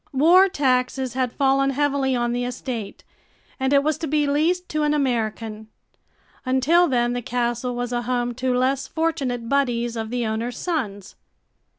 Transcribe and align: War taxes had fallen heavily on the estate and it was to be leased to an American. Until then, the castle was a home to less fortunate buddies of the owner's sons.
War 0.13 0.49
taxes 0.49 1.13
had 1.13 1.31
fallen 1.31 1.69
heavily 1.69 2.15
on 2.15 2.31
the 2.33 2.43
estate 2.43 3.03
and 3.59 3.71
it 3.71 3.83
was 3.83 3.99
to 3.99 4.07
be 4.07 4.25
leased 4.25 4.67
to 4.69 4.81
an 4.81 4.95
American. 4.95 5.67
Until 6.43 6.87
then, 6.87 7.13
the 7.13 7.21
castle 7.21 7.75
was 7.75 7.93
a 7.93 8.01
home 8.01 8.33
to 8.33 8.51
less 8.57 8.87
fortunate 8.87 9.47
buddies 9.47 9.95
of 9.95 10.09
the 10.09 10.25
owner's 10.25 10.57
sons. 10.57 11.13